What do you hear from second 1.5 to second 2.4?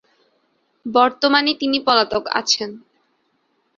তিনি পলাতক